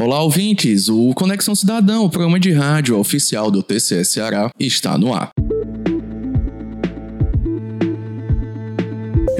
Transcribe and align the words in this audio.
Olá, 0.00 0.22
ouvintes! 0.22 0.88
O 0.88 1.12
Conexão 1.12 1.54
Cidadão, 1.54 2.06
o 2.06 2.10
programa 2.10 2.40
de 2.40 2.50
rádio 2.52 2.98
oficial 2.98 3.50
do 3.50 3.62
TCS 3.62 4.08
Ceará, 4.08 4.50
está 4.58 4.96
no 4.96 5.12
ar. 5.12 5.30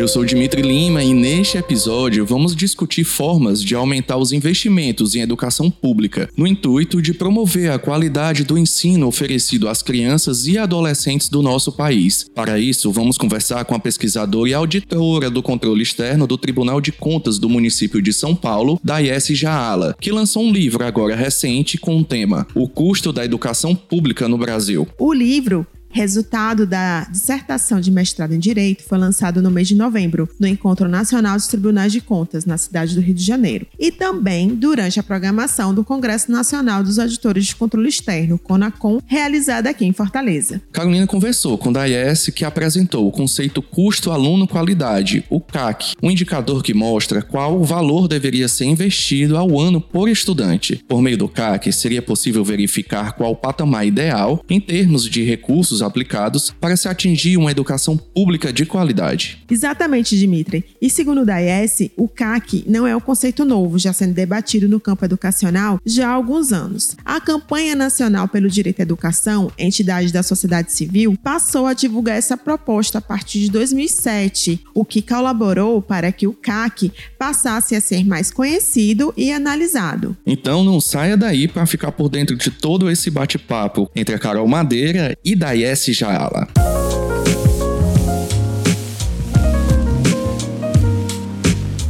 Eu 0.01 0.09
sou 0.09 0.25
Dimitri 0.25 0.63
Lima 0.63 1.05
e 1.05 1.13
neste 1.13 1.59
episódio 1.59 2.25
vamos 2.25 2.57
discutir 2.57 3.05
formas 3.05 3.63
de 3.63 3.75
aumentar 3.75 4.17
os 4.17 4.33
investimentos 4.33 5.15
em 5.15 5.21
educação 5.21 5.71
pública, 5.71 6.27
no 6.35 6.47
intuito 6.47 7.03
de 7.03 7.13
promover 7.13 7.71
a 7.71 7.79
qualidade 7.79 8.43
do 8.43 8.57
ensino 8.57 9.07
oferecido 9.07 9.69
às 9.69 9.83
crianças 9.83 10.47
e 10.47 10.57
adolescentes 10.57 11.29
do 11.29 11.43
nosso 11.43 11.71
país. 11.71 12.25
Para 12.35 12.59
isso, 12.59 12.91
vamos 12.91 13.19
conversar 13.19 13.67
com 13.67 13.75
a 13.75 13.79
pesquisadora 13.79 14.49
e 14.49 14.55
auditora 14.55 15.29
do 15.29 15.43
controle 15.43 15.83
externo 15.83 16.27
do 16.27 16.39
Tribunal 16.39 16.81
de 16.81 16.93
Contas 16.93 17.39
do 17.39 17.51
município 17.51 18.01
de 18.01 18.15
São 18.15 18.35
Paulo, 18.35 18.81
Daiesse 18.83 19.35
Jaala, 19.35 19.95
que 20.01 20.11
lançou 20.11 20.45
um 20.45 20.51
livro 20.51 20.83
agora 20.83 21.15
recente 21.15 21.77
com 21.77 21.99
o 21.99 22.05
tema 22.05 22.47
O 22.55 22.67
custo 22.67 23.13
da 23.13 23.23
educação 23.23 23.75
pública 23.75 24.27
no 24.27 24.39
Brasil. 24.39 24.89
O 24.99 25.13
livro 25.13 25.67
resultado 25.91 26.67
da 26.67 27.05
dissertação 27.11 27.81
de 27.81 27.91
mestrado 27.91 28.33
em 28.33 28.39
Direito, 28.39 28.85
foi 28.85 28.99
lançado 28.99 29.43
no 29.43 29.51
mês 29.51 29.69
de 29.69 29.75
novembro, 29.75 30.29
no 30.39 30.47
Encontro 30.47 30.89
Nacional 30.89 31.37
dos 31.37 31.47
Tribunais 31.47 31.93
de 31.93 32.01
Contas, 32.01 32.45
na 32.45 32.57
cidade 32.57 32.95
do 32.95 33.01
Rio 33.01 33.15
de 33.15 33.25
Janeiro. 33.25 33.67
E 33.79 33.91
também 33.91 34.49
durante 34.49 34.99
a 35.01 35.03
programação 35.03 35.75
do 35.75 35.85
Congresso 35.85 36.31
Nacional 36.31 36.83
dos 36.83 36.99
Auditores 36.99 37.47
de 37.47 37.57
Controle 37.57 37.89
Externo, 37.89 38.39
CONACOM, 38.39 39.01
realizada 39.07 39.71
aqui 39.71 39.85
em 39.85 39.93
Fortaleza. 39.93 40.63
Carolina 40.73 41.07
conversou 41.07 41.59
com 41.59 41.73
Daies, 41.73 42.29
que 42.29 42.45
apresentou 42.45 43.07
o 43.07 43.13
conceito 43.13 43.61
custo-aluno-qualidade, 43.61 45.25
o 45.29 45.41
CAC, 45.41 45.95
um 46.03 46.11
indicador 46.11 46.63
que 46.63 46.73
mostra 46.73 47.23
qual 47.23 47.61
o 47.61 47.65
valor 47.65 48.07
deveria 48.07 48.49
ser 48.49 48.67
investido 48.67 49.37
ao 49.37 49.59
ano 49.59 49.81
por 49.81 50.09
estudante. 50.09 50.83
Por 50.89 51.03
meio 51.03 51.19
do 51.19 51.29
CAC, 51.29 51.73
seria 51.73 52.03
possível 52.03 52.45
verificar 52.45 53.13
qual 53.13 53.33
o 53.33 53.37
patamar 53.37 53.87
ideal 53.87 54.45
em 54.49 54.61
termos 54.61 55.09
de 55.09 55.25
recursos 55.25 55.80
aplicados 55.83 56.53
para 56.61 56.77
se 56.77 56.89
atingir 56.89 57.37
uma 57.37 57.51
educação 57.51 57.97
pública 57.97 58.53
de 58.53 58.67
qualidade. 58.67 59.45
Exatamente, 59.51 60.19
Dimitri. 60.19 60.65
E 60.81 60.91
segundo 60.91 61.23
o 61.23 61.27
DAES, 61.27 61.91
o 61.97 62.09
CAC 62.09 62.65
não 62.67 62.87
é 62.87 62.95
um 62.95 63.01
conceito 63.01 63.45
novo, 63.45 63.79
já 63.79 63.93
sendo 63.93 64.15
debatido 64.15 64.69
no 64.69 64.81
campo 64.81 65.05
educacional 65.05 65.81
já 65.85 66.09
há 66.09 66.13
alguns 66.13 66.53
anos. 66.53 66.97
A 67.05 67.21
Campanha 67.21 67.75
Nacional 67.75 68.29
pelo 68.29 68.49
Direito 68.49 68.81
à 68.81 68.83
Educação, 68.83 69.51
entidade 69.59 70.13
da 70.13 70.23
sociedade 70.23 70.73
civil, 70.73 71.17
passou 71.23 71.67
a 71.67 71.75
divulgar 71.75 72.17
essa 72.17 72.37
proposta 72.37 72.99
a 72.99 73.01
partir 73.01 73.41
de 73.41 73.51
2007, 73.51 74.65
o 74.75 74.85
que 74.85 75.03
colaborou 75.03 75.81
para 75.81 76.13
que 76.13 76.27
o 76.27 76.33
CAC 76.33 76.93
passasse 77.19 77.75
a 77.75 77.81
ser 77.81 78.05
mais 78.05 78.31
conhecido 78.31 79.13
e 79.17 79.33
analisado. 79.33 80.17
Então 80.27 80.65
não 80.65 80.81
saia 80.81 81.17
daí 81.17 81.47
para 81.49 81.67
ficar 81.67 81.93
por 81.93 82.09
dentro 82.09 82.37
de 82.37 82.51
todo 82.51 82.91
esse 82.91 83.11
bate-papo 83.11 83.91
entre 83.95 84.15
a 84.15 84.19
Carol 84.19 84.47
Madeira 84.47 85.17
e 85.25 85.35
Daies 85.35 85.70
S. 85.71 85.93
Jaala. 85.93 86.49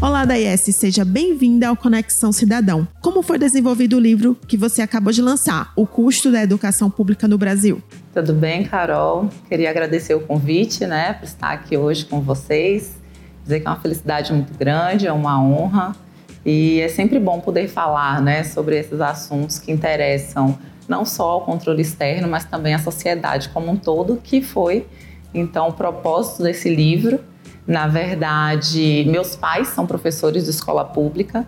Olá, 0.02 0.26
Daies, 0.26 0.60
seja 0.60 1.02
bem-vinda 1.02 1.68
ao 1.68 1.74
Conexão 1.74 2.30
Cidadão. 2.30 2.86
Como 3.00 3.22
foi 3.22 3.38
desenvolvido 3.38 3.96
o 3.96 3.98
livro 3.98 4.36
que 4.46 4.54
você 4.54 4.82
acabou 4.82 5.14
de 5.14 5.22
lançar, 5.22 5.72
O 5.74 5.86
Custo 5.86 6.30
da 6.30 6.42
Educação 6.42 6.90
Pública 6.90 7.26
no 7.26 7.38
Brasil? 7.38 7.82
Tudo 8.12 8.34
bem, 8.34 8.64
Carol? 8.64 9.30
Queria 9.48 9.70
agradecer 9.70 10.14
o 10.14 10.20
convite, 10.20 10.86
né, 10.86 11.14
por 11.14 11.24
estar 11.24 11.50
aqui 11.50 11.74
hoje 11.74 12.04
com 12.04 12.20
vocês. 12.20 12.98
Dizer 13.44 13.60
que 13.60 13.66
é 13.66 13.70
uma 13.70 13.80
felicidade 13.80 14.30
muito 14.30 14.52
grande, 14.58 15.06
é 15.06 15.12
uma 15.12 15.42
honra 15.42 15.96
e 16.44 16.80
é 16.80 16.88
sempre 16.88 17.18
bom 17.18 17.40
poder 17.40 17.66
falar, 17.66 18.20
né, 18.20 18.44
sobre 18.44 18.78
esses 18.78 19.00
assuntos 19.00 19.58
que 19.58 19.72
interessam 19.72 20.58
não 20.90 21.04
só 21.04 21.30
ao 21.30 21.42
controle 21.42 21.80
externo, 21.80 22.26
mas 22.26 22.44
também 22.44 22.74
à 22.74 22.78
sociedade 22.80 23.48
como 23.50 23.70
um 23.70 23.76
todo, 23.76 24.16
que 24.16 24.42
foi 24.42 24.88
então 25.32 25.68
o 25.68 25.72
propósito 25.72 26.42
desse 26.42 26.68
livro. 26.68 27.20
Na 27.64 27.86
verdade, 27.86 29.04
meus 29.08 29.36
pais 29.36 29.68
são 29.68 29.86
professores 29.86 30.44
de 30.44 30.50
escola 30.50 30.84
pública 30.84 31.46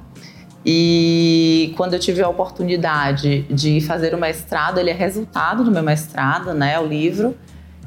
e 0.65 1.75
quando 1.77 1.94
eu 1.94 1.99
tive 1.99 2.22
a 2.22 2.28
oportunidade 2.28 3.43
de 3.50 3.81
fazer 3.81 4.15
o 4.15 4.19
mestrado, 4.19 4.78
ele 4.78 4.91
é 4.91 4.93
resultado 4.93 5.65
do 5.65 5.72
meu 5.72 5.83
mestrado, 5.83 6.55
né, 6.55 6.78
o 6.78 6.87
livro. 6.87 7.34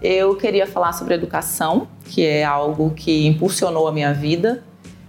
Eu 0.02 0.36
queria 0.36 0.68
falar 0.68 0.92
sobre 0.92 1.14
educação, 1.14 1.88
que 2.04 2.26
é 2.26 2.44
algo 2.44 2.90
que 2.90 3.26
impulsionou 3.26 3.88
a 3.88 3.94
minha 3.94 4.14
vida. 4.14 4.62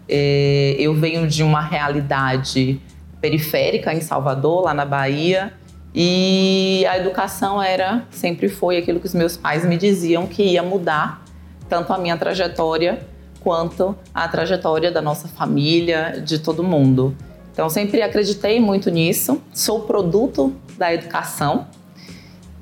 É, 0.08 0.76
eu 0.78 0.94
venho 0.94 1.26
de 1.26 1.42
uma 1.42 1.60
realidade 1.60 2.80
periférica 3.20 3.92
em 3.92 4.00
Salvador, 4.00 4.62
lá 4.66 4.72
na 4.72 4.84
Bahia, 4.84 5.52
e 5.98 6.84
a 6.90 6.98
educação 6.98 7.62
era, 7.62 8.04
sempre 8.10 8.50
foi 8.50 8.76
aquilo 8.76 9.00
que 9.00 9.06
os 9.06 9.14
meus 9.14 9.34
pais 9.34 9.64
me 9.64 9.78
diziam 9.78 10.26
que 10.26 10.42
ia 10.42 10.62
mudar 10.62 11.24
tanto 11.70 11.90
a 11.90 11.96
minha 11.96 12.18
trajetória 12.18 13.00
quanto 13.40 13.96
a 14.12 14.28
trajetória 14.28 14.92
da 14.92 15.00
nossa 15.00 15.26
família, 15.26 16.22
de 16.22 16.38
todo 16.38 16.62
mundo. 16.62 17.16
Então 17.50 17.70
sempre 17.70 18.02
acreditei 18.02 18.60
muito 18.60 18.90
nisso. 18.90 19.40
Sou 19.54 19.80
produto 19.80 20.54
da 20.76 20.92
educação 20.92 21.66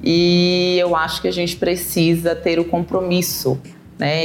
e 0.00 0.76
eu 0.78 0.94
acho 0.94 1.20
que 1.20 1.26
a 1.26 1.32
gente 1.32 1.56
precisa 1.56 2.36
ter 2.36 2.60
o 2.60 2.64
compromisso, 2.64 3.58
né, 3.98 4.22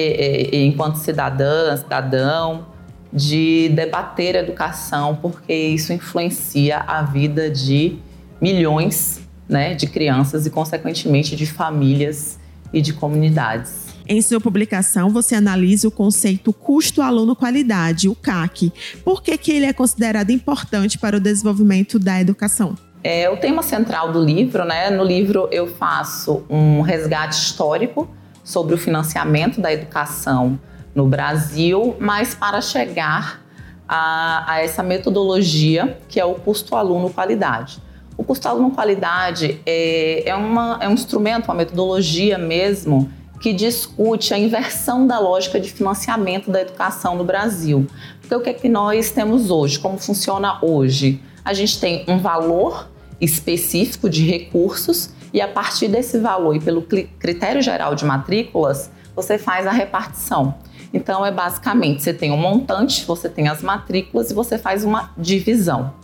enquanto 0.54 0.98
cidadã, 0.98 1.76
cidadão, 1.76 2.68
de 3.12 3.70
debater 3.70 4.36
a 4.36 4.40
educação, 4.42 5.16
porque 5.20 5.52
isso 5.52 5.92
influencia 5.92 6.78
a 6.78 7.02
vida 7.02 7.50
de 7.50 7.98
milhões 8.42 9.22
né, 9.48 9.74
de 9.74 9.88
crianças 9.88 10.46
e, 10.46 10.50
consequentemente, 10.50 11.36
de 11.36 11.46
famílias 11.46 12.40
e 12.72 12.82
de 12.82 12.94
comunidades. 12.94 13.90
Em 14.08 14.22
sua 14.22 14.40
publicação, 14.40 15.12
você 15.12 15.36
analisa 15.36 15.88
o 15.88 15.92
conceito 15.92 16.52
custo-aluno-qualidade, 16.52 18.10
o 18.10 18.16
CAC. 18.16 18.74
Por 19.04 19.22
que, 19.22 19.38
que 19.38 19.52
ele 19.52 19.66
é 19.66 19.74
considerado 19.74 20.32
importante 20.32 20.98
para 20.98 21.18
o 21.18 21.20
desenvolvimento 21.20 22.00
da 22.00 22.20
educação? 22.20 22.76
É 23.04 23.30
o 23.30 23.38
tema 23.38 23.62
central 23.62 24.12
do 24.12 24.24
livro, 24.24 24.66
né? 24.66 24.90
No 24.90 25.04
livro 25.04 25.48
eu 25.52 25.68
faço 25.68 26.44
um 26.50 26.82
resgate 26.82 27.36
histórico 27.36 28.10
sobre 28.44 28.74
o 28.74 28.78
financiamento 28.78 29.62
da 29.62 29.72
educação 29.72 30.60
no 30.94 31.08
Brasil, 31.08 31.96
mas 32.00 32.34
para 32.34 32.62
chegar 32.62 33.46
a, 33.88 34.54
a 34.54 34.60
essa 34.62 34.82
metodologia 34.82 35.98
que 36.08 36.20
é 36.20 36.26
o 36.26 36.34
custo-aluno-qualidade. 36.34 37.82
O 38.30 38.32
custo 38.32 38.48
aluno 38.48 38.70
qualidade 38.70 39.60
é, 39.66 40.30
é, 40.30 40.36
uma, 40.36 40.78
é 40.80 40.88
um 40.88 40.94
instrumento, 40.94 41.46
uma 41.46 41.56
metodologia 41.56 42.38
mesmo 42.38 43.12
que 43.42 43.52
discute 43.52 44.36
a 44.36 44.38
inversão 44.38 45.08
da 45.08 45.18
lógica 45.18 45.60
de 45.60 45.72
financiamento 45.72 46.52
da 46.52 46.62
educação 46.62 47.16
no 47.16 47.24
Brasil. 47.24 47.88
Porque 48.22 48.36
o 48.36 48.40
que 48.40 48.52
é 48.52 48.54
que 48.54 48.70
nós 48.70 49.10
temos 49.10 49.50
hoje? 49.50 49.80
Como 49.80 49.98
funciona 49.98 50.60
hoje? 50.64 51.20
A 51.44 51.56
gente 51.56 51.80
tem 51.80 52.06
um 52.08 52.20
valor 52.20 52.88
específico 53.20 54.08
de 54.08 54.24
recursos 54.24 55.10
e 55.34 55.42
a 55.42 55.48
partir 55.48 55.88
desse 55.88 56.20
valor 56.20 56.56
e 56.56 56.60
pelo 56.60 56.84
critério 56.84 57.64
geral 57.64 57.96
de 57.96 58.06
matrículas, 58.06 58.92
você 59.16 59.40
faz 59.40 59.66
a 59.66 59.72
repartição. 59.72 60.54
Então 60.94 61.26
é 61.26 61.32
basicamente, 61.32 62.04
você 62.04 62.14
tem 62.14 62.32
um 62.32 62.38
montante, 62.38 63.06
você 63.06 63.28
tem 63.28 63.48
as 63.48 63.64
matrículas 63.64 64.30
e 64.30 64.36
você 64.36 64.60
faz 64.60 64.84
uma 64.84 65.10
divisão. 65.18 65.98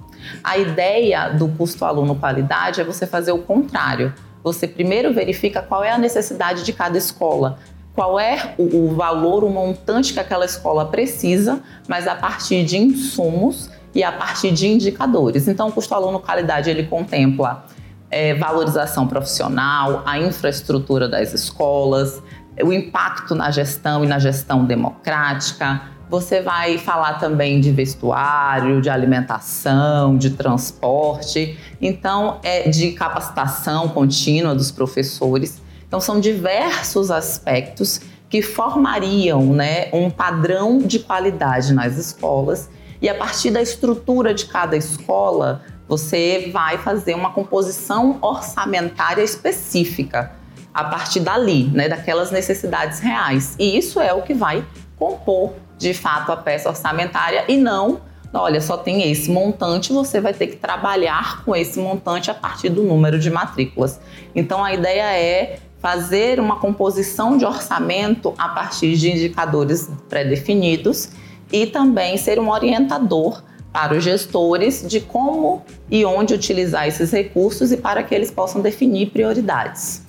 A 0.44 0.58
ideia 0.58 1.30
do 1.30 1.47
custo 1.50 1.86
aluno 1.86 2.16
qualidade 2.16 2.81
é 2.81 2.84
você 2.84 3.06
fazer 3.06 3.31
o 3.31 3.40
contrário. 3.40 4.13
Você 4.44 4.68
primeiro 4.68 5.13
verifica 5.13 5.62
qual 5.62 5.84
é 5.84 5.91
a 5.91 5.97
necessidade 5.97 6.63
de 6.63 6.72
cada 6.72 6.97
escola, 6.97 7.58
qual 7.94 8.19
é 8.19 8.53
o, 8.58 8.94
valor, 8.94 9.44
o 9.44 9.50
montante 9.50 10.13
que 10.13 10.19
aquela 10.19 10.46
escola 10.46 10.86
precisa, 10.86 11.62
mas 11.88 12.08
a 12.08 12.16
partir 12.16 12.63
de 12.63 12.78
insumos 12.78 13.69
e 13.94 14.03
a 14.03 14.12
partir 14.12 14.52
de 14.52 14.68
indicadores. 14.68 15.47
Então, 15.47 15.69
o 15.69 15.72
custo 15.72 15.96
aluno 15.96 16.19
qualidade 16.19 16.69
ele 16.69 16.84
contempla 16.84 17.66
é, 18.12 18.33
valorização 18.33 19.07
profissional, 19.07 20.04
a 20.06 20.19
infraestrutura 20.19 21.07
das 21.07 21.33
escolas, 21.33 22.22
o 22.63 22.72
impacto 22.72 23.33
na 23.33 23.50
gestão 23.51 24.04
e 24.04 24.07
na 24.07 24.19
gestão 24.19 24.63
democrática, 24.66 25.81
você 26.10 26.42
vai 26.42 26.78
falar 26.78 27.16
também 27.16 27.60
de 27.60 27.72
vestuário, 27.72 28.81
de 28.81 28.90
alimentação, 28.90 30.18
de 30.18 30.31
transporte, 30.31 31.57
então 31.81 32.40
é 32.44 32.69
de 32.69 32.92
capacitação 32.92 33.90
contínua 33.90 34.54
dos 34.54 34.72
professores. 34.72 35.62
Então 35.88 36.00
são 36.00 36.19
diversos 36.19 37.10
aspectos 37.12 38.02
que 38.30 38.42
formariam 38.42 39.54
né, 39.54 39.90
um 39.94 40.10
padrão 40.10 40.80
de 40.80 41.00
qualidade 41.00 41.74
nas 41.74 41.98
escolas 41.98 42.69
e 43.01 43.10
a 43.10 43.16
partir 43.16 43.51
da 43.51 43.62
estrutura 43.62 44.34
de 44.34 44.46
cada 44.46 44.75
escola 44.75 45.62
você 45.88 46.50
vai 46.51 46.78
fazer 46.78 47.13
uma 47.13 47.31
composição 47.31 48.18
orçamentária 48.22 49.22
específica 49.22 50.31
a 50.74 50.84
partir 50.84 51.19
dali, 51.19 51.66
né, 51.66 51.88
daquelas 51.88 52.31
necessidades 52.31 53.00
reais. 53.00 53.56
E 53.60 53.78
isso 53.78 54.00
é 54.00 54.12
o 54.12 54.24
que 54.24 54.34
vai 54.34 54.66
compor 54.98 55.54
de 55.77 55.94
fato 55.94 56.31
a 56.31 56.38
peça 56.38 56.69
orçamentária 56.69 57.45
e 57.48 57.57
não 57.57 58.01
olha, 58.38 58.62
só 58.62 58.77
tem 58.77 59.10
esse 59.10 59.31
montante, 59.31 59.94
você 59.94 60.19
vai 60.19 60.33
ter 60.33 60.48
que 60.48 60.57
trabalhar 60.57 61.44
com 61.44 61.56
esse 61.56 61.80
montante 61.80 62.30
a 62.30 62.33
partir 62.33 62.69
do 62.69 62.83
número 62.83 63.19
de 63.19 63.30
matrículas. 63.30 64.00
Então 64.33 64.63
a 64.63 64.74
ideia 64.74 65.18
é 65.18 65.60
fazer 65.80 66.39
uma 66.39 66.60
composição 66.60 67.38
de 67.38 67.45
orçamento 67.45 68.33
a 68.38 68.50
partir 68.50 68.95
de 68.98 69.12
indicadores 69.12 69.89
pré-definidos 70.10 71.10
e 71.51 71.68
também 71.68 72.18
ser 72.18 72.39
um 72.39 72.50
orientador 72.50 73.44
para 73.72 73.94
os 73.94 74.04
gestores 74.04 74.86
de 74.88 75.01
como 75.01 75.63
e 75.92 76.06
onde 76.06 76.33
utilizar 76.33 76.88
esses 76.88 77.12
recursos 77.12 77.72
e 77.72 77.77
para 77.77 78.04
que 78.04 78.16
eles 78.16 78.31
possam 78.31 78.62
definir 78.62 79.12
prioridades. 79.12 80.05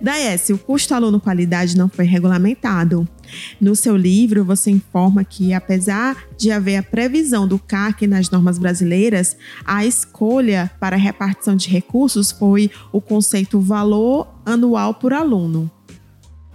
Daes, 0.00 0.48
o 0.48 0.58
custo 0.58 0.94
aluno 0.94 1.20
qualidade 1.20 1.76
não 1.76 1.88
foi 1.88 2.04
regulamentado. 2.04 3.06
No 3.60 3.74
seu 3.74 3.96
livro, 3.96 4.44
você 4.44 4.70
informa 4.70 5.24
que, 5.24 5.54
apesar 5.54 6.16
de 6.36 6.50
haver 6.50 6.76
a 6.76 6.82
previsão 6.82 7.46
do 7.46 7.58
CAC 7.58 8.06
nas 8.06 8.30
normas 8.30 8.58
brasileiras, 8.58 9.36
a 9.64 9.86
escolha 9.86 10.70
para 10.78 10.96
a 10.96 10.98
repartição 10.98 11.56
de 11.56 11.68
recursos 11.68 12.30
foi 12.30 12.70
o 12.92 13.00
conceito 13.00 13.60
valor 13.60 14.28
anual 14.44 14.94
por 14.94 15.12
aluno. 15.12 15.70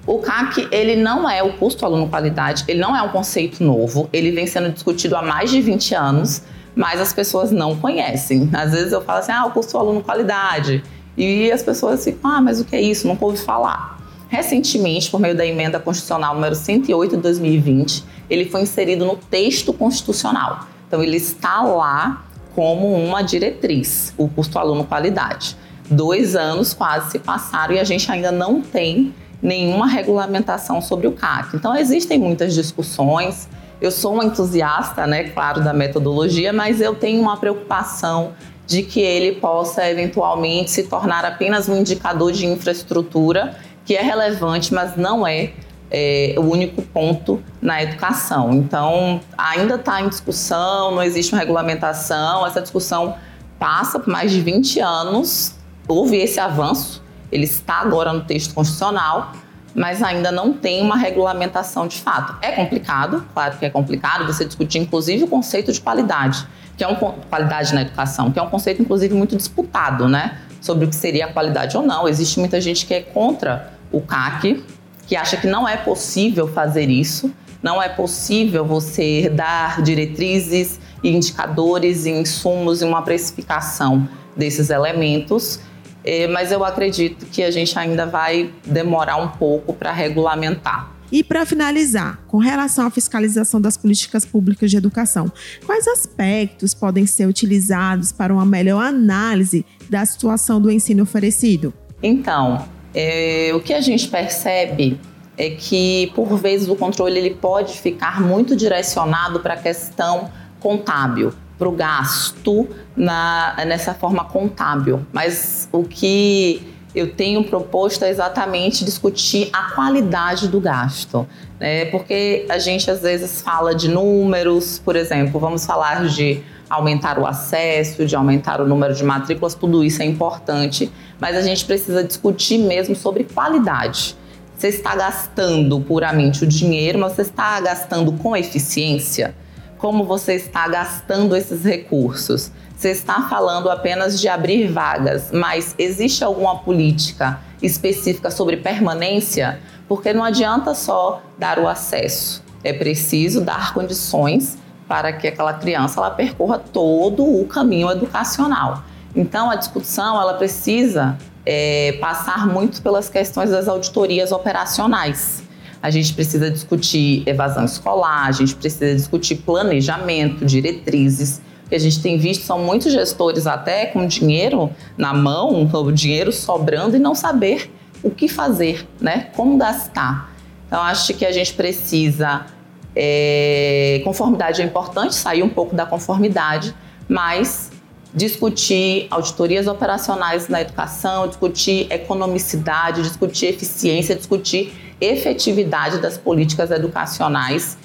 O 0.06 0.20
CAC, 0.20 0.70
ele 0.72 0.96
não 0.96 1.30
é 1.30 1.44
o 1.44 1.54
custo 1.58 1.86
aluno 1.86 2.08
qualidade, 2.08 2.64
ele 2.68 2.80
não 2.80 2.96
é 2.96 3.02
um 3.02 3.10
conceito 3.10 3.62
novo, 3.62 4.10
ele 4.14 4.32
vem 4.32 4.48
sendo 4.48 4.72
discutido 4.72 5.18
há 5.18 5.22
mais 5.22 5.52
de 5.52 5.60
20 5.62 5.96
anos, 5.96 6.44
mas 6.74 7.02
as 7.02 7.12
pessoas 7.12 7.52
não 7.52 7.76
conhecem. 7.76 8.50
Às 8.54 8.72
vezes 8.72 8.94
eu 8.94 9.02
falo 9.02 9.20
assim, 9.20 9.34
ah, 9.34 9.46
o 9.46 9.52
custo 9.52 9.78
aluno 9.78 10.02
qualidade. 10.02 10.82
E 11.18 11.52
as 11.52 11.64
pessoas 11.64 12.04
ficam, 12.04 12.30
ah, 12.30 12.42
mas 12.42 12.62
o 12.62 12.66
que 12.66 12.76
é 12.76 12.82
isso? 12.82 13.08
Nunca 13.08 13.26
ouvi 13.26 13.40
falar. 13.40 13.98
Recentemente, 14.30 15.10
por 15.10 15.20
meio 15.20 15.36
da 15.36 15.46
emenda 15.46 15.80
constitucional 15.80 16.36
número 16.36 16.54
108 16.54 17.16
de 17.16 17.22
2020, 17.22 18.04
ele 18.30 18.46
foi 18.46 18.62
inserido 18.62 19.06
no 19.06 19.16
texto 19.16 19.74
constitucional. 19.74 20.68
Então, 20.88 21.02
ele 21.02 21.18
está 21.18 21.62
lá 21.62 22.24
como 22.54 22.94
uma 22.94 23.22
diretriz, 23.22 24.14
o 24.18 24.28
custo 24.28 24.60
aluno 24.60 24.84
qualidade. 24.84 25.58
Dois 25.90 26.36
anos 26.36 26.74
quase 26.74 27.12
se 27.12 27.20
passaram 27.20 27.76
e 27.76 27.80
a 27.80 27.84
gente 27.84 28.12
ainda 28.12 28.32
não 28.32 28.62
tem 28.62 29.14
nenhuma 29.42 29.88
regulamentação 29.88 30.82
sobre 30.82 31.08
o 31.08 31.14
CAC. 31.14 31.56
Então, 31.56 31.76
existem 31.76 32.20
muitas 32.20 32.54
discussões. 32.54 33.48
Eu 33.80 33.92
sou 33.92 34.16
uma 34.16 34.26
entusiasta, 34.26 35.08
né, 35.08 35.26
claro, 35.26 35.64
da 35.64 35.74
metodologia, 35.74 36.52
mas 36.52 36.82
eu 36.82 36.96
tenho 36.96 37.22
uma 37.22 37.38
preocupação 37.38 38.34
de 38.68 38.84
que 38.84 39.00
ele 39.00 39.40
possa 39.40 39.90
eventualmente 39.90 40.70
se 40.70 40.84
tornar 40.84 41.24
apenas 41.24 41.70
um 41.70 41.78
indicador 41.78 42.34
de 42.34 42.46
infraestrutura 42.46 43.56
que 43.86 43.96
é 43.96 44.02
relevante, 44.02 44.74
mas 44.74 44.98
não 44.98 45.26
é, 45.26 45.54
é 45.90 46.36
o 46.38 46.42
único 46.42 46.82
ponto 46.82 47.42
na 47.62 47.82
educação. 47.82 48.54
Então, 48.54 49.22
ainda 49.38 49.76
está 49.76 50.02
em 50.02 50.10
discussão, 50.10 50.92
não 50.92 51.02
existe 51.02 51.32
uma 51.34 51.40
regulamentação, 51.40 52.46
essa 52.46 52.62
discussão 52.62 53.16
passa 53.58 53.98
por 53.98 54.12
mais 54.12 54.32
de 54.32 54.42
20 54.42 54.82
anos, 54.82 55.56
houve 55.88 56.18
esse 56.18 56.38
avanço, 56.38 57.02
ele 57.32 57.46
está 57.46 57.76
agora 57.76 58.12
no 58.12 58.26
texto 58.26 58.54
constitucional, 58.54 59.32
mas 59.76 60.02
ainda 60.02 60.32
não 60.32 60.54
tem 60.54 60.82
uma 60.82 60.98
regulamentação 60.98 61.88
de 61.88 62.00
fato. 62.00 62.38
É 62.42 62.52
complicado, 62.52 63.26
claro 63.34 63.58
que 63.58 63.66
é 63.66 63.70
complicado, 63.70 64.26
você 64.26 64.46
discutir 64.46 64.80
inclusive 64.80 65.24
o 65.24 65.28
conceito 65.28 65.72
de 65.72 65.80
qualidade 65.80 66.48
que 66.78 66.84
é 66.84 66.88
um 66.88 66.96
qualidade 66.96 67.74
na 67.74 67.82
educação, 67.82 68.32
que 68.32 68.38
é 68.38 68.42
um 68.42 68.50
conceito 68.50 68.82
inclusive 68.82 69.14
muito 69.16 69.36
disputado, 69.36 70.08
né? 70.08 70.38
Sobre 70.62 70.86
o 70.86 70.88
que 70.88 70.96
seria 70.96 71.26
a 71.26 71.34
qualidade 71.34 71.76
ou 71.76 71.84
não. 71.84 72.08
Existe 72.08 72.40
muita 72.40 72.62
gente 72.62 72.86
que 72.86 72.94
é 72.94 73.02
contra 73.02 73.74
o 73.92 74.00
CAC, 74.00 74.64
que 75.08 75.16
acha 75.16 75.38
que 75.38 75.48
não 75.48 75.68
é 75.68 75.76
possível 75.76 76.48
fazer 76.48 76.88
isso, 76.90 77.34
não 77.64 77.82
é 77.82 77.90
possível 77.90 78.64
você 78.64 79.30
dar 79.30 79.82
diretrizes 79.82 80.80
e 81.04 81.10
indicadores 81.10 82.06
e 82.06 82.12
insumos 82.12 82.82
e 82.82 82.86
uma 82.86 83.02
precificação 83.02 84.08
desses 84.36 84.70
elementos, 84.70 85.60
eh, 86.08 86.26
mas 86.26 86.54
eu 86.54 86.64
acredito 86.64 87.26
que 87.26 87.44
a 87.44 87.52
gente 87.52 87.78
ainda 87.78 88.06
vai 88.06 88.50
demorar 88.66 89.18
um 89.18 89.28
pouco 89.28 89.74
para 89.74 89.92
regulamentar. 89.92 90.90
E 91.12 91.22
para 91.22 91.46
finalizar, 91.46 92.20
com 92.28 92.38
relação 92.38 92.88
à 92.88 92.90
fiscalização 92.90 93.60
das 93.60 93.76
políticas 93.76 94.24
públicas 94.24 94.72
de 94.72 94.78
educação, 94.78 95.30
quais 95.66 95.86
aspectos 95.86 96.74
podem 96.74 97.06
ser 97.06 97.28
utilizados 97.28 98.14
para 98.14 98.34
uma 98.34 98.46
melhor 98.46 98.86
análise 98.86 99.66
da 99.90 100.06
situação 100.06 100.62
do 100.62 100.72
ensino 100.72 101.04
oferecido? 101.04 101.74
Então, 102.02 102.66
é, 102.96 103.52
o 103.54 103.60
que 103.60 103.74
a 103.74 103.82
gente 103.82 104.08
percebe 104.08 104.98
é 105.38 105.50
que, 105.50 106.10
por 106.16 106.38
vezes, 106.38 106.70
o 106.70 106.76
controle 106.76 107.20
ele 107.20 107.36
pode 107.36 107.80
ficar 107.80 108.22
muito 108.22 108.56
direcionado 108.56 109.42
para 109.42 109.56
a 109.56 109.58
questão 109.58 110.32
contábil, 110.60 111.34
para 111.58 111.68
o 111.68 111.72
gasto 111.72 112.68
na, 112.96 113.56
nessa 113.66 113.94
forma 113.94 114.24
contábil. 114.26 115.06
Mas 115.12 115.68
o 115.72 115.84
que 115.84 116.62
eu 116.94 117.14
tenho 117.14 117.44
proposto 117.44 118.04
é 118.04 118.10
exatamente 118.10 118.84
discutir 118.84 119.50
a 119.54 119.72
qualidade 119.72 120.48
do 120.48 120.60
gasto. 120.60 121.28
Né? 121.60 121.86
Porque 121.86 122.46
a 122.50 122.58
gente 122.58 122.90
às 122.90 123.02
vezes 123.02 123.42
fala 123.42 123.76
de 123.76 123.88
números, 123.88 124.82
por 124.84 124.96
exemplo, 124.96 125.40
vamos 125.40 125.66
falar 125.66 126.08
de 126.08 126.42
aumentar 126.70 127.18
o 127.18 127.26
acesso, 127.26 128.06
de 128.06 128.16
aumentar 128.16 128.60
o 128.62 128.68
número 128.68 128.94
de 128.94 129.04
matrículas, 129.04 129.56
tudo 129.56 129.84
isso 129.84 130.02
é 130.02 130.06
importante, 130.06 130.92
mas 131.20 131.36
a 131.38 131.42
gente 131.42 131.64
precisa 131.66 132.04
discutir 132.04 132.58
mesmo 132.58 132.96
sobre 132.96 133.24
qualidade. 133.24 134.18
Você 134.58 134.70
está 134.70 134.96
gastando 134.96 135.80
puramente 135.80 136.44
o 136.44 136.48
dinheiro, 136.48 136.98
mas 137.00 137.14
você 137.14 137.22
está 137.22 137.60
gastando 137.62 138.12
com 138.12 138.36
eficiência? 138.36 139.36
Como 139.78 140.06
você 140.06 140.34
está 140.34 140.68
gastando 140.68 141.36
esses 141.36 141.64
recursos? 141.64 142.52
Você 142.76 142.90
está 142.90 143.28
falando 143.30 143.70
apenas 143.70 144.20
de 144.20 144.28
abrir 144.28 144.68
vagas, 144.72 145.32
mas 145.32 145.76
existe 145.78 146.24
alguma 146.24 146.58
política 146.60 147.40
específica 147.62 148.32
sobre 148.32 148.58
permanência? 148.58 149.60
Porque 149.88 150.14
não 150.14 150.24
adianta 150.24 150.74
só 150.74 151.22
dar 151.38 151.60
o 151.60 151.68
acesso, 151.68 152.44
é 152.64 152.74
preciso 152.74 153.42
dar 153.42 153.74
condições 153.74 154.58
para 154.88 155.14
que 155.14 155.28
aquela 155.28 155.54
criança 155.54 156.00
ela 156.00 156.10
percorra 156.10 156.58
todo 156.58 157.24
o 157.24 157.46
caminho 157.46 157.92
educacional. 157.92 158.84
Então 159.16 159.50
a 159.50 159.56
discussão 159.56 160.20
ela 160.20 160.34
precisa 160.34 161.18
é, 161.46 161.98
passar 162.02 162.48
muito 162.48 162.82
pelas 162.82 163.10
questões 163.10 163.52
das 163.52 163.68
auditorias 163.68 164.32
operacionais. 164.32 165.44
A 165.88 165.90
gente 165.90 166.14
precisa 166.14 166.52
discutir 166.52 167.24
evasão 167.26 167.64
escolar, 167.64 168.28
a 168.28 168.32
gente 168.34 168.54
precisa 168.56 168.94
discutir 168.94 169.36
planejamento, 169.36 170.46
diretrizes, 170.46 171.42
que 171.70 171.76
a 171.76 171.80
gente 171.80 172.02
tem 172.02 172.18
visto 172.18 172.44
são 172.44 172.60
muitos 172.60 172.92
gestores 172.92 173.48
até 173.48 173.86
com 173.86 174.06
dinheiro 174.06 174.70
na 174.98 175.14
mão, 175.14 175.64
o 175.64 175.92
dinheiro 175.94 176.34
sobrando 176.34 176.98
e 176.98 177.00
não 177.00 177.16
saber 177.16 177.72
o 178.04 178.12
que 178.12 178.28
fazer, 178.28 178.86
né? 179.00 179.30
Como 179.34 179.58
gastar. 179.58 180.36
Então 180.68 180.82
acho 180.82 181.14
que 181.14 181.26
a 181.26 181.32
gente 181.32 181.54
precisa 181.54 182.46
é, 182.94 184.02
conformidade 184.04 184.62
é 184.62 184.66
importante, 184.66 185.16
sair 185.16 185.42
um 185.42 185.48
pouco 185.48 185.74
da 185.74 185.86
conformidade, 185.86 186.76
mas 187.08 187.72
discutir 188.14 189.08
auditorias 189.10 189.68
operacionais 189.68 190.50
na 190.50 190.60
educação, 190.60 191.30
discutir 191.30 191.88
economicidade, 191.90 193.04
discutir 193.04 193.46
eficiência, 193.46 194.18
discutir 194.18 194.87
efetividade 195.00 196.00
das 196.00 196.18
políticas 196.18 196.72
educacionais 196.72 197.78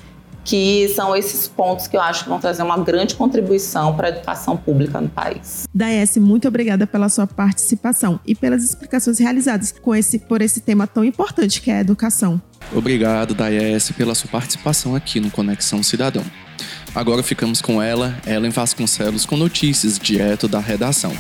que 0.45 0.89
são 0.89 1.15
esses 1.15 1.47
pontos 1.47 1.87
que 1.87 1.97
eu 1.97 2.01
acho 2.01 2.25
que 2.25 2.29
vão 2.29 2.41
trazer 2.41 2.63
uma 2.63 2.77
grande 2.79 3.15
contribuição 3.15 3.95
para 3.95 4.09
a 4.09 4.11
educação 4.11 4.57
pública 4.57 5.01
no 5.01 5.09
país. 5.09 5.69
Daes, 5.73 6.17
muito 6.17 6.49
obrigada 6.49 6.87
pela 6.87 7.09
sua 7.09 7.27
participação 7.27 8.19
e 8.27 8.35
pelas 8.35 8.65
explicações 8.65 9.19
realizadas 9.19 9.73
com 9.73 9.95
esse, 9.95 10.19
por 10.19 10.43
esse 10.43 10.61
tema 10.61 10.87
tão 10.87 11.05
importante 11.05 11.61
que 11.61 11.71
é 11.71 11.77
a 11.77 11.81
educação. 11.81 12.41
Obrigado, 12.75 13.35
Daes, 13.35 13.91
pela 13.93 14.15
sua 14.15 14.31
participação 14.31 14.95
aqui 14.97 15.21
no 15.21 15.31
Conexão 15.31 15.83
Cidadão. 15.83 16.25
Agora 16.95 17.23
ficamos 17.23 17.63
com 17.63 17.81
ela, 17.81 18.15
Ellen 18.27 18.51
Vasconcelos, 18.51 19.25
com 19.25 19.37
notícias 19.37 19.99
direto 19.99 20.47
da 20.47 20.59
redação. 20.59 21.13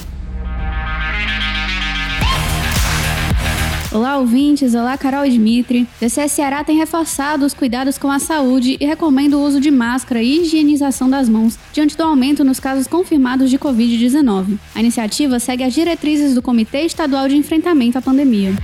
Olá, 3.94 4.16
ouvintes. 4.16 4.74
Olá, 4.74 4.96
Carol 4.96 5.26
e 5.26 5.30
Dimitri. 5.30 5.86
DCE 6.00 6.26
Ceará 6.26 6.64
tem 6.64 6.78
reforçado 6.78 7.44
os 7.44 7.52
cuidados 7.52 7.98
com 7.98 8.10
a 8.10 8.18
saúde 8.18 8.78
e 8.80 8.86
recomenda 8.86 9.36
o 9.36 9.44
uso 9.44 9.60
de 9.60 9.70
máscara 9.70 10.22
e 10.22 10.40
higienização 10.40 11.10
das 11.10 11.28
mãos 11.28 11.58
diante 11.74 11.94
do 11.94 12.02
aumento 12.02 12.42
nos 12.42 12.58
casos 12.58 12.86
confirmados 12.86 13.50
de 13.50 13.58
Covid-19. 13.58 14.58
A 14.74 14.80
iniciativa 14.80 15.38
segue 15.38 15.62
as 15.62 15.74
diretrizes 15.74 16.34
do 16.34 16.40
Comitê 16.40 16.86
Estadual 16.86 17.28
de 17.28 17.36
Enfrentamento 17.36 17.98
à 17.98 18.02
Pandemia. 18.02 18.54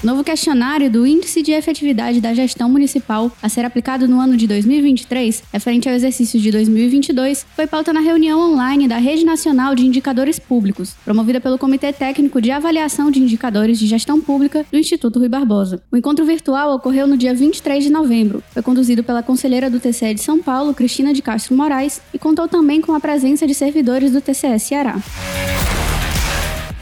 Novo 0.00 0.22
questionário 0.22 0.88
do 0.88 1.04
Índice 1.04 1.42
de 1.42 1.50
Efetividade 1.50 2.20
da 2.20 2.32
Gestão 2.32 2.68
Municipal 2.68 3.32
a 3.42 3.48
ser 3.48 3.64
aplicado 3.64 4.06
no 4.06 4.20
ano 4.20 4.36
de 4.36 4.46
2023, 4.46 5.42
referente 5.52 5.88
ao 5.88 5.94
exercício 5.94 6.38
de 6.38 6.52
2022, 6.52 7.44
foi 7.56 7.66
pauta 7.66 7.92
na 7.92 7.98
reunião 7.98 8.38
online 8.38 8.86
da 8.86 8.96
Rede 8.98 9.24
Nacional 9.24 9.74
de 9.74 9.84
Indicadores 9.84 10.38
Públicos, 10.38 10.94
promovida 11.04 11.40
pelo 11.40 11.58
Comitê 11.58 11.92
Técnico 11.92 12.40
de 12.40 12.52
Avaliação 12.52 13.10
de 13.10 13.18
Indicadores 13.18 13.76
de 13.76 13.88
Gestão 13.88 14.20
Pública 14.20 14.64
do 14.70 14.78
Instituto 14.78 15.18
Rui 15.18 15.28
Barbosa. 15.28 15.82
O 15.90 15.96
encontro 15.96 16.24
virtual 16.24 16.76
ocorreu 16.76 17.08
no 17.08 17.16
dia 17.16 17.34
23 17.34 17.82
de 17.82 17.90
novembro. 17.90 18.40
Foi 18.50 18.62
conduzido 18.62 19.02
pela 19.02 19.22
conselheira 19.22 19.68
do 19.68 19.80
TCE 19.80 20.14
de 20.14 20.20
São 20.20 20.40
Paulo, 20.40 20.74
Cristina 20.74 21.12
de 21.12 21.22
Castro 21.22 21.56
Moraes, 21.56 22.00
e 22.14 22.18
contou 22.20 22.46
também 22.46 22.80
com 22.80 22.94
a 22.94 23.00
presença 23.00 23.48
de 23.48 23.54
servidores 23.54 24.12
do 24.12 24.20
TCE 24.20 24.60
Ceará. 24.60 24.96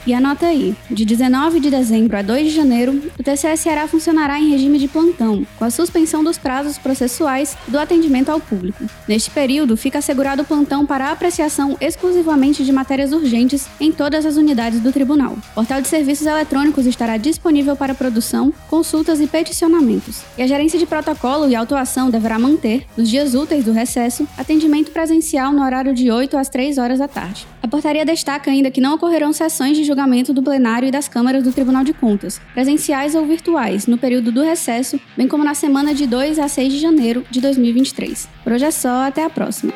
E 0.07 0.15
anota 0.15 0.47
aí, 0.47 0.77
de 0.89 1.05
19 1.05 1.59
de 1.59 1.69
dezembro 1.69 2.17
a 2.17 2.23
2 2.23 2.47
de 2.47 2.55
janeiro, 2.55 3.03
o 3.19 3.23
TCE 3.25 3.57
Ceará 3.57 3.89
funcionará 3.89 4.39
em 4.39 4.51
regime 4.51 4.79
de 4.79 4.87
plantão, 4.87 5.45
com 5.59 5.65
a 5.65 5.71
suspensão 5.71 6.23
dos 6.23 6.39
prazos 6.39 6.79
processuais 6.79 7.57
do 7.67 7.77
atendimento 7.77 8.31
ao 8.31 8.39
público. 8.39 8.85
Neste 9.09 9.33
período, 9.33 9.77
fica 9.77 9.99
assegurado 9.99 10.43
o 10.43 10.45
plantão 10.45 10.87
para 10.87 11.11
apreciação 11.11 11.77
exclusivamente 11.81 12.65
de 12.65 12.71
matérias 12.71 13.13
urgentes 13.13 13.67
em 13.81 13.91
todas 13.91 14.25
as 14.25 14.37
unidades 14.37 14.79
do 14.79 14.93
tribunal. 14.93 15.33
O 15.33 15.55
portal 15.57 15.83
de 15.83 15.89
serviços 15.89 16.25
eletrônicos 16.25 16.87
estará 16.87 17.17
disponível 17.17 17.75
para 17.75 17.93
produção, 17.93 18.55
consultas 18.71 19.21
e 19.21 19.27
peticionamentos. 19.27 20.23
E 20.39 20.43
a 20.43 20.47
gerência 20.47 20.79
de 20.79 20.87
protocolo 20.87 21.49
e 21.49 21.57
autuação 21.57 22.11
deverá 22.11 22.39
manter, 22.39 22.87
nos 22.97 23.09
dias 23.09 23.35
úteis 23.35 23.65
do 23.65 23.73
recesso, 23.73 24.25
atendimento 24.39 24.93
presencial 24.93 25.53
no 25.53 25.65
horário 25.65 25.93
de 25.93 26.13
8 26.13 26.37
às 26.37 26.49
3 26.49 26.79
horas 26.79 27.01
da 27.01 27.09
tarde. 27.09 27.45
A 27.61 27.67
portaria 27.67 28.05
destaca 28.05 28.53
ainda 28.53 28.71
que 28.71 28.81
não 28.81 28.95
ocorrerão 28.95 29.33
sessões 29.33 29.77
de 29.77 29.83
julgamento 29.97 30.35
do 30.35 30.43
plenário 30.43 30.87
e 30.87 30.91
das 30.91 31.09
câmaras 31.09 31.43
do 31.43 31.51
Tribunal 31.51 31.83
de 31.83 31.95
Contas, 31.95 32.39
presenciais 32.53 33.15
ou 33.15 33.27
virtuais, 33.27 33.87
no 33.87 33.97
período 33.97 34.31
do 34.31 34.43
recesso, 34.43 35.01
bem 35.17 35.27
como 35.27 35.43
na 35.43 35.55
semana 35.55 35.95
de 35.95 36.07
2 36.07 36.39
a 36.39 36.49
6 36.49 36.75
de 36.75 36.79
janeiro 36.79 37.25
de 37.31 37.41
2023. 37.41 38.29
Por 38.45 38.53
hoje 38.53 38.67
é 38.67 38.71
só, 38.71 39.07
até 39.07 39.25
a 39.25 39.31
próxima. 39.31 39.73